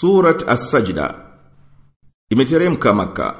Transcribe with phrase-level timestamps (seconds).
[0.00, 1.14] Surat As-Sajda.
[2.30, 3.34] Imeteremka maka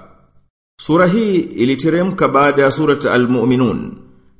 [0.80, 3.92] Sura hii iliteremka baada ya surat Al-Mu'minun.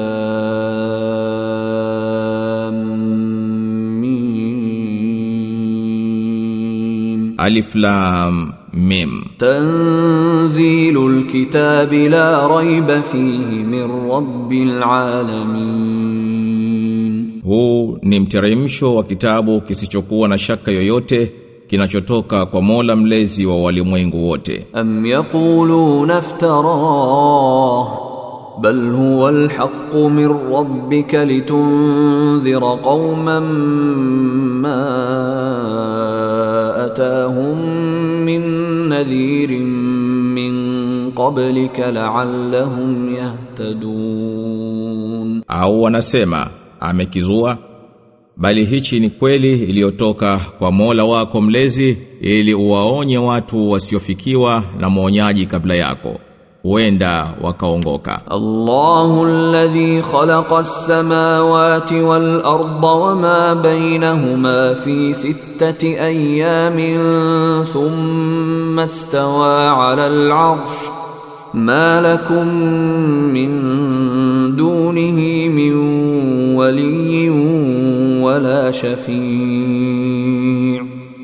[7.19, 7.35] Mim.
[7.39, 9.25] Alif Lam Mim.
[9.39, 16.29] Tanzilul kitabi la raiba fihi min rabbil alamin.
[17.45, 21.33] Huu ni mteremsho wa kitabu kisichokuwa na shaka yoyote
[21.69, 24.67] kinachotoka kwa Mola mlezi wa walimwengu wote.
[24.73, 27.87] Am yaquluna iftarah
[28.61, 33.43] bal huwa alhaq min rabbika litunzira qauman
[34.63, 34.79] ma
[36.85, 37.59] atahum
[38.25, 38.43] min
[38.89, 39.69] nadhirin
[40.35, 40.55] min
[41.13, 44.69] qablika la'allahum yahtadun.
[45.49, 46.51] Au wanasema
[46.81, 47.59] amekizua
[48.39, 55.47] bali hichi ni kweli iliyotoka kwa Mola wako mlezi ili uwaonye watu wasiofikiwa na mwonyaji
[55.47, 56.15] kabla yako.
[56.63, 58.21] Huenda wakaongoka.
[58.31, 66.99] Allahu alladhi khalaqa as-samawati wal arda wama bainahuma fi sittati ayamin
[67.73, 70.79] thumma istawa 'ala al-'arsh.
[71.55, 72.47] Ma lakum
[73.33, 73.53] min
[74.57, 75.75] dunihi min
[76.57, 77.33] waliyyin
[78.28, 79.14] ولا شفيع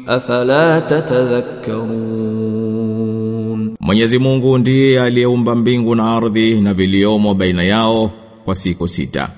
[0.07, 0.79] افلا
[2.79, 8.11] تتذكرون Mwenyezi Mungu ndiye aliyeumba mbingu na ardhi na viliomo baina yao
[8.45, 9.29] kwa siku sita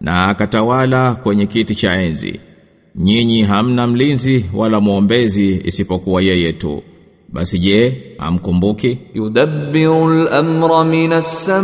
[0.00, 2.40] na akatawala kwenye kiti cha enzi
[2.96, 6.82] nyinyi hamna mlinzi wala muombezi isipokuwa yeye tu
[7.33, 8.97] Basi je, amkumbuki?
[9.13, 11.59] Yudabbiru al-amra min as-samai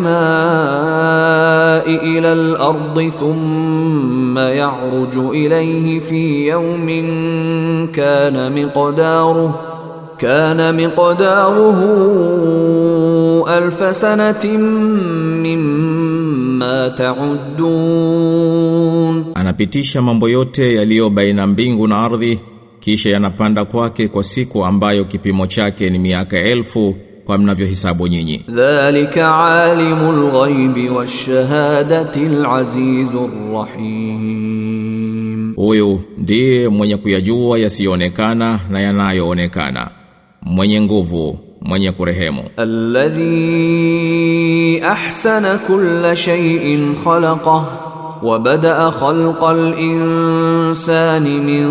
[2.14, 7.08] ila al-ardi thumma ya'ruju ilayhi fi yawmin
[7.98, 9.54] kana miqdaruhu
[10.22, 11.90] kana miqdaruhu
[13.58, 14.62] alf sanatin
[15.46, 18.14] mimma ta'uddun,
[19.34, 22.40] anapitisha mambo yote yaliyo baina mbingu na ardhi
[22.86, 28.46] kisha yanapanda kwake kwa siku ambayo kipimo chake ni miaka elfu kwa mnavyohesabu nyinyi.
[28.48, 34.76] Dhalika alimul ghaibi washahadati alazizur rahim.
[35.56, 39.92] Huyu ndiye mwenye kuyajua yasiyoonekana na yanayoonekana.
[40.42, 42.44] Mwenye nguvu, mwenye kurehemu.
[42.58, 43.22] Alladhi
[44.82, 47.85] ahsana kulla shay'in khalaqahu
[48.23, 51.65] وبدأ خلق الإنسان من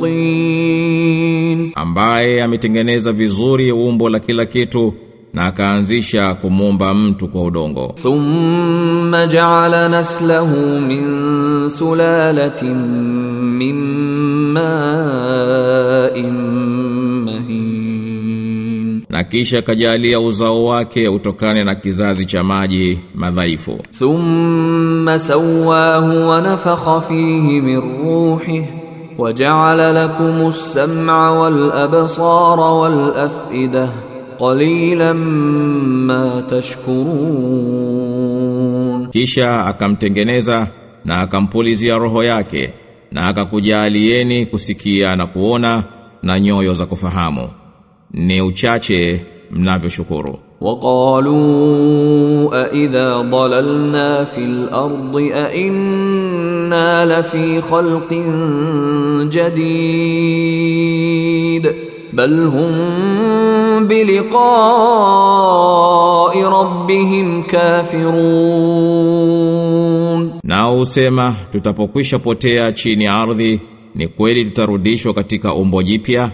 [0.00, 4.94] طين ambaye ametengeneza vizuri umbo la kila kitu
[5.34, 10.56] na akaanzisha kumumba mtu kwa udongo ثم جعل نسله
[10.88, 11.04] من
[11.68, 12.62] سلالة
[13.58, 13.74] من
[14.54, 17.13] ماء مهين
[19.15, 23.79] na kisha kajalia uzao wake utokane na kizazi cha maji madhaifu.
[23.99, 28.65] Thumma sawahu wa nafakha fihi min ruhihi
[29.17, 33.89] waja'ala lakum as-sam'a wal absara wal af'idah
[34.39, 35.17] qalilan
[36.07, 36.97] ma tashkurun.
[39.11, 40.67] Kisha akamtengeneza
[41.05, 42.73] na akampulizia roho yake
[43.11, 45.83] na akakujalieni kusikia na kuona
[46.23, 47.49] na nyoyo za kufahamu
[48.15, 49.21] ni uchache
[49.51, 50.39] mnavyoshukuru.
[50.61, 51.35] Waqalu
[52.53, 60.55] a idha dalalna fil ardi a inna lafi khalqin jadid
[62.13, 64.41] bal hum biliqa'i
[66.57, 68.21] rabbihim kafirun.
[70.43, 73.59] Na usema tutapokwisha potea chini ya ardhi
[73.95, 76.31] ni kweli tutarudishwa katika umbo jipya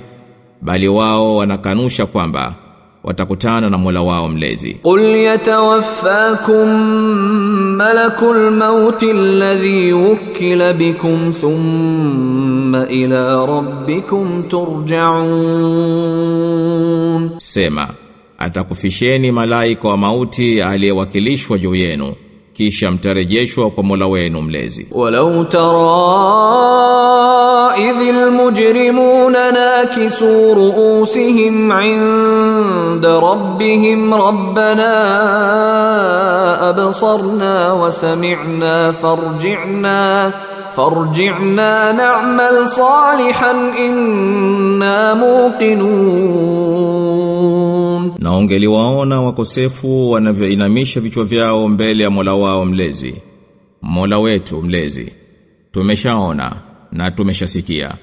[0.61, 2.55] bali wao wanakanusha kwamba
[3.03, 4.73] watakutana na Mola wao mlezi.
[4.73, 6.69] Qul yatawaffakum
[7.77, 14.43] malakul mauti alladhi wukila bikum thumma ila rabbikum
[16.31, 17.29] turja'un.
[17.37, 17.89] Sema
[18.37, 22.13] atakufisheni malaika wa mauti aliyewakilishwa juu yenu
[22.54, 24.86] kisha mtarejeshwa kwa Mola wenu mlezi.
[24.92, 26.96] ولو ترى
[27.76, 34.94] إذ المجرمون ناكسوا رؤوسهم عند ربهم ربنا
[36.70, 40.32] أبصرنا وسمعنا فارجعنا
[40.76, 45.14] فارجعنا نعمل صالحا إنا
[48.00, 53.14] موقنون Na ungeliwaona wakosefu wanavyoinamisha vichwa vyao mbele ya Mola wao mlezi.
[53.82, 55.12] Mola wetu mlezi.
[55.72, 56.52] Tumeshaona
[56.92, 57.94] na tumeshasikia.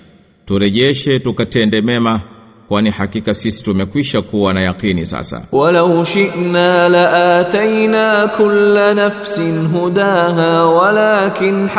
[0.46, 2.22] Turejeshe tukatende mema
[2.68, 5.42] kwani hakika sisi tumekwisha kuwa na yakini sasa.
[5.52, 9.40] ولو شئنا لآتينا كل نفس
[9.76, 11.70] هداها ولكن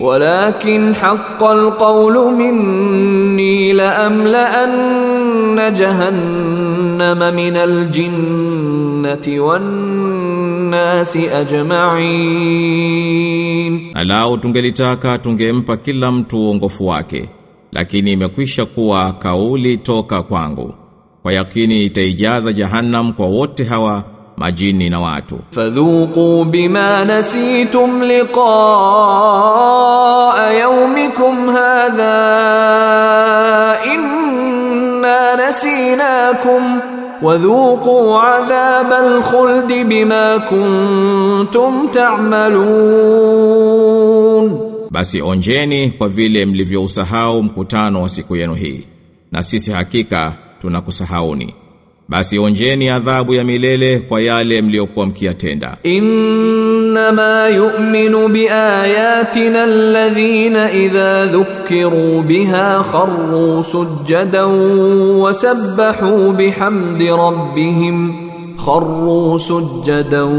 [0.00, 9.66] walakin haqqal qawlu minni la amla anna jahannama minal jinnati wan
[10.72, 11.22] nasi
[12.60, 17.28] ajma'in Alau tungelitaka tungempa kila mtu uongofu wake
[17.72, 20.74] lakini imekwisha kuwa kauli toka kwangu.
[21.22, 24.04] Kwa yakini itaijaza jahannam kwa wote hawa
[24.40, 25.38] majini na watu.
[25.50, 28.40] Fadhuku bima nasitum liqaa
[30.52, 32.16] yaumikum hadha
[33.94, 36.80] inna nasinakum
[37.22, 42.60] wadhuku adhab alkhuld bima kuntum ta'malun,
[44.90, 48.86] basi onjeni kwa vile mlivyousahau mkutano wa siku yenu hii,
[49.32, 51.54] na sisi hakika tunakusahauni
[52.10, 55.76] basi onjeni adhabu ya milele kwa yale mliokuwa mkiyatenda.
[55.82, 64.50] Innama yu'minu biayatina alladhina idha dhukiru biha kharru sujjadan
[65.20, 68.29] wasabbahu bihamdi rabbihim
[68.64, 70.32] kharru sujjadan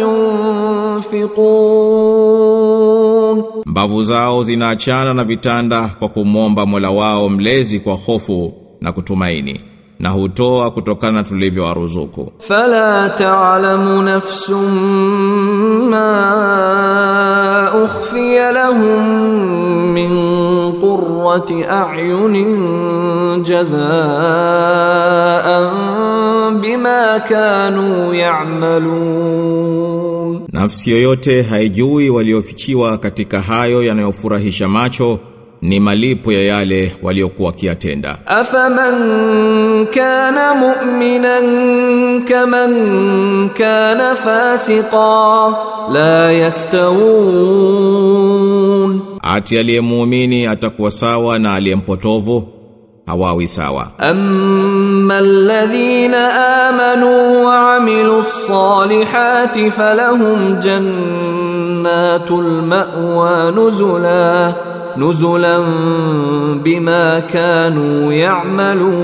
[2.07, 3.43] yunfiqun.
[3.65, 9.61] Mbavu zao zinaachana na vitanda kwa kumwomba Mola wao mlezi kwa hofu na kutumaini
[9.99, 12.31] na hutoa kutokana tulivyowaruzuku.
[12.39, 14.71] Fala ta'lamu nafsun
[15.89, 19.03] ma ukhfiya lahum
[19.93, 20.09] min
[20.81, 23.97] qurrati a'yunin jazaa'an
[26.61, 29.67] bima kanu ya'malun,
[30.53, 35.19] nafsi yoyote haijui waliofichiwa katika hayo yanayofurahisha macho
[35.61, 38.17] ni malipo ya yale waliokuwa kiatenda.
[38.25, 38.95] Afaman
[39.85, 41.45] kana mu'minan
[42.25, 42.73] kaman
[43.49, 45.53] kana fasiqa
[45.93, 46.31] la
[47.67, 52.47] yastawun, ati aliyemuumini atakuwa sawa na aliyempotovu
[53.05, 53.87] hawawi sawa.
[53.97, 64.53] Amma alladhina amanu wa amilu ssalihati falahum jannatul ma'wa nuzula
[64.97, 65.63] nuzulan
[66.63, 68.97] bima kanu ya'malun.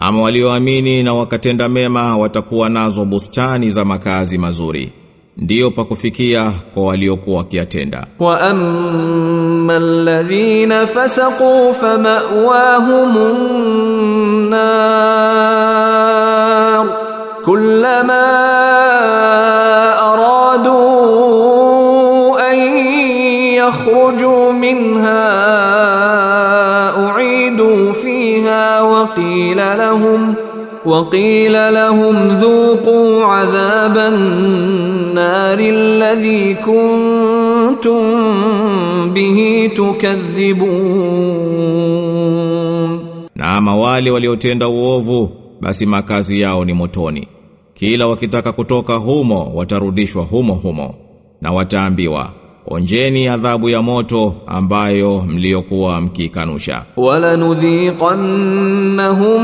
[0.00, 4.92] Ama walioamini na wakatenda mema watakuwa nazo bustani za makazi mazuri.
[5.36, 8.06] Ndiyo pa kufikia kwa waliokuwa wakiyatenda.
[8.18, 13.38] Wa amma alladhina fasaqu fama'wahumun
[15.68, 16.86] nar
[17.44, 18.22] kullama
[23.68, 25.28] ليخرجوا منها
[27.06, 30.34] أعيدوا فيها وقيل لهم
[30.86, 38.00] وقيل لهم ذوقوا عذاب النار الذي كنتم
[39.14, 41.48] به تكذبون.
[43.36, 47.28] Na ama wale waliotenda uovu basi makazi yao ni motoni.
[47.74, 50.94] Kila wakitaka kutoka humo watarudishwa humo humo
[51.40, 52.30] na wataambiwa
[52.70, 59.42] onjeni adhabu ya moto ambayo mliokuwa mkikanusha wala nudhiqannahum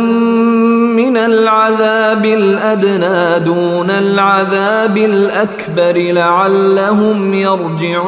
[0.94, 8.04] min al'adhabi al'adna duna al'adhabi al'akbar la'allahum yarji'un.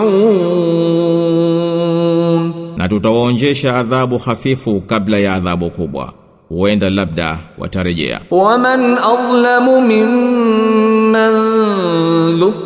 [2.76, 6.12] Na tutawaonjesha adhabu hafifu kabla ya adhabu kubwa.
[6.49, 8.20] Huenda labda watarejea.
[8.30, 11.32] Waman adlamu mimman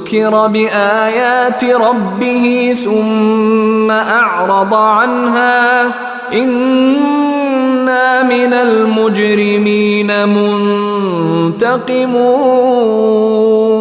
[0.10, 5.86] ذكر بآيات ربه ثم أعرض عنها
[6.34, 10.08] إنا من المجرمين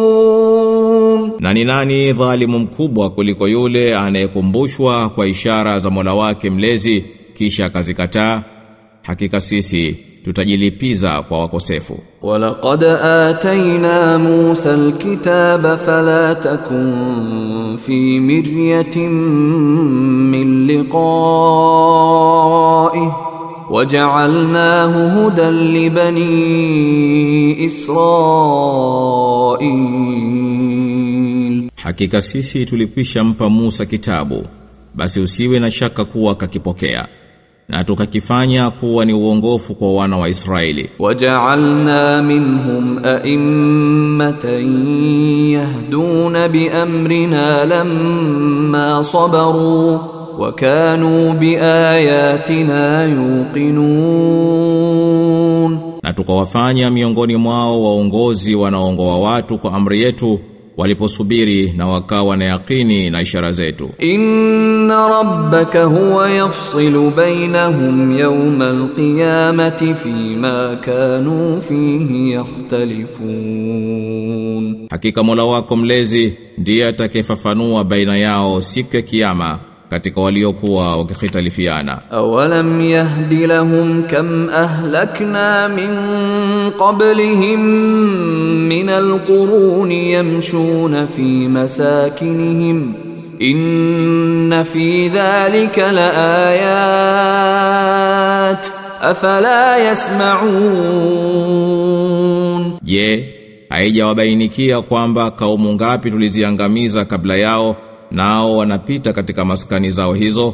[0.05, 7.05] منتقمون Na ni nani dhalimu mkubwa kuliko yule anayekumbushwa kwa ishara za Mola wake mlezi
[7.33, 8.41] kisha akazikataa?
[9.03, 11.98] Hakika sisi tutajilipiza kwa wakosefu.
[12.22, 19.10] Walaqad atayna Musa alkitaba fala takun fi miryatin
[20.30, 20.90] min liqa'ihi
[23.70, 28.50] waja'alnahu hudan li bani Israil.
[31.82, 34.46] Hakika sisi tulikwisha mpa Musa kitabu
[34.94, 37.08] basi usiwe na shaka kuwa kakipokea
[37.70, 40.90] na tukakifanya kuwa ni uongofu kwa wana wa Israeli.
[40.98, 44.86] Waja'alna minhum a'immatan
[45.52, 50.00] yahduna biamrina lamma sabaru
[50.38, 53.78] wa kanu biayatina yuqinun,
[56.02, 60.40] na tukawafanya miongoni mwao waongozi wanaongoa watu kwa amri yetu
[60.80, 63.90] waliposubiri na wakawa na yakini na ishara zetu.
[63.98, 72.32] Inna rabbaka huwa yafsilu bainahum yawma alqiyamati fima kanu fihi
[73.60, 74.86] yahtalifun.
[74.90, 79.58] Hakika Mola wako mlezi ndiye atakayefafanua baina yao siku ya kiyama
[79.90, 85.90] katika waliokuwa wakikhitalifiana awalam yahdi lahum kam ahlakna min
[86.79, 87.59] قبلهم
[88.69, 92.93] من القرون يمشون في مساكنهم
[93.41, 95.79] إن في ذلك
[97.35, 98.67] لآيات
[99.01, 101.15] أفلا يسمعون
[102.83, 103.33] Je,
[103.69, 107.75] haijawabainikia kwamba kaumu ngapi tuliziangamiza kabla yao
[108.11, 110.53] nao wanapita katika maskani zao hizo?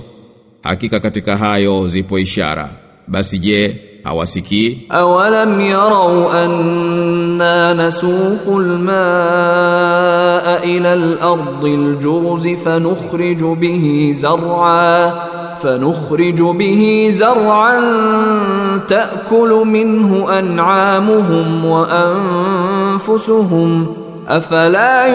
[0.63, 2.69] Hakika katika hayo zipo ishara.
[3.07, 4.77] Basi je, hawasikii?
[4.91, 8.91] أولم يروا أنا نسوق الماء
[10.63, 15.13] إلى الأرض الجرز فنخرج به زرعا
[15.61, 17.79] فنخرج به زرعا
[18.89, 21.65] تأكل منه أنعامهم
[23.01, 23.87] وأنفسهم
[24.27, 25.07] أفلا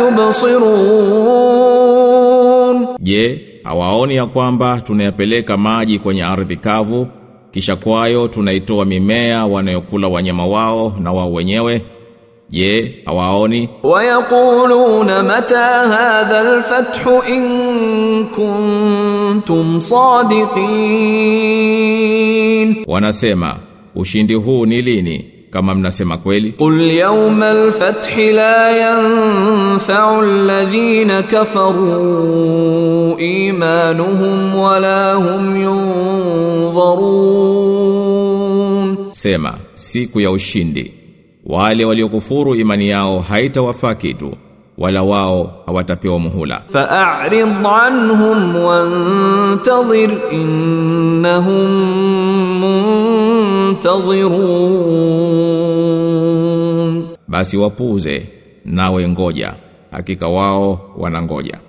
[1.76, 7.06] يبصرون Je, hawaoni ya kwamba tunayapeleka maji kwenye ardhi kavu
[7.51, 11.81] Kisha kwayo tunaitoa mimea wanayokula wanyama wao na wao wenyewe
[12.49, 13.69] Je, hawaoni?
[13.83, 17.43] Wayakuluna mata hadha alfathu in
[18.35, 19.81] kuntum
[21.51, 22.85] sadiqin.
[22.87, 23.55] Wanasema
[23.95, 26.51] ushindi huu ni lini kama mnasema kweli?
[26.51, 36.10] Qul yawma alfathi la yanfa'u alladhina kafaru imanuhum wala hum yun
[36.91, 40.93] yansurun Sema siku ya ushindi.
[41.45, 44.33] Wale waliokufuru imani yao haitawafaa kitu
[44.77, 46.63] wala wao hawatapewa muhula.
[46.67, 51.71] Fa'rid anhum wantazir innahum
[56.11, 57.07] muntazirun.
[57.27, 58.27] Basi wapuze
[58.65, 59.53] nawe ngoja.
[59.91, 61.59] Hakika wao wanangoja.